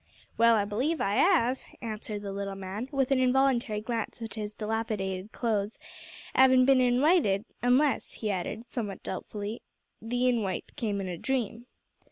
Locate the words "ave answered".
1.51-2.23